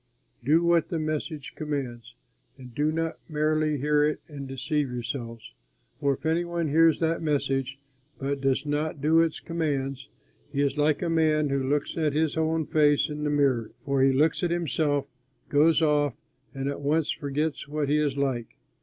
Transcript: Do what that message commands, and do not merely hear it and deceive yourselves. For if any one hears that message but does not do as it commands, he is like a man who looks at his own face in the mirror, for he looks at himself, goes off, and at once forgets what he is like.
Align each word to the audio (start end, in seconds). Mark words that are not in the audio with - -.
Do 0.43 0.63
what 0.63 0.89
that 0.89 0.97
message 0.97 1.53
commands, 1.53 2.15
and 2.57 2.73
do 2.73 2.91
not 2.91 3.19
merely 3.29 3.77
hear 3.77 4.03
it 4.03 4.19
and 4.27 4.47
deceive 4.47 4.89
yourselves. 4.89 5.53
For 5.99 6.15
if 6.15 6.25
any 6.25 6.43
one 6.43 6.69
hears 6.69 6.99
that 7.01 7.21
message 7.21 7.77
but 8.17 8.41
does 8.41 8.65
not 8.65 8.99
do 8.99 9.21
as 9.21 9.37
it 9.37 9.45
commands, 9.45 10.09
he 10.51 10.61
is 10.63 10.75
like 10.75 11.03
a 11.03 11.07
man 11.09 11.49
who 11.49 11.61
looks 11.69 11.95
at 11.97 12.13
his 12.13 12.35
own 12.35 12.65
face 12.65 13.09
in 13.09 13.23
the 13.23 13.29
mirror, 13.29 13.73
for 13.85 14.01
he 14.01 14.11
looks 14.11 14.41
at 14.41 14.49
himself, 14.49 15.05
goes 15.49 15.83
off, 15.83 16.15
and 16.51 16.67
at 16.67 16.81
once 16.81 17.11
forgets 17.11 17.67
what 17.67 17.87
he 17.87 17.99
is 17.99 18.17
like. 18.17 18.55